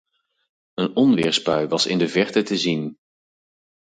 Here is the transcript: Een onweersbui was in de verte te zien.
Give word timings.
Een 0.73 0.95
onweersbui 0.95 1.67
was 1.67 1.85
in 1.85 1.97
de 1.97 2.07
verte 2.07 2.43
te 2.43 2.57
zien. 2.57 2.97